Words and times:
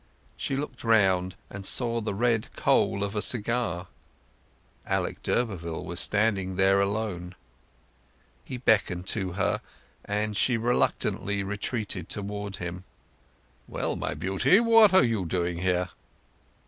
She 0.35 0.55
looked 0.55 0.83
round, 0.83 1.35
and 1.51 1.63
saw 1.63 2.01
the 2.01 2.15
red 2.15 2.47
coal 2.55 3.03
of 3.03 3.15
a 3.15 3.21
cigar: 3.21 3.85
Alec 4.83 5.21
d'Urberville 5.21 5.85
was 5.85 5.99
standing 5.99 6.55
there 6.55 6.81
alone. 6.81 7.35
He 8.43 8.57
beckoned 8.57 9.05
to 9.09 9.33
her, 9.33 9.61
and 10.03 10.35
she 10.35 10.57
reluctantly 10.57 11.43
retreated 11.43 12.09
towards 12.09 12.57
him. 12.57 12.83
"Well, 13.67 13.95
my 13.95 14.15
Beauty, 14.15 14.59
what 14.59 14.91
are 14.91 15.03
you 15.05 15.23
doing 15.23 15.59
here?" 15.59 15.89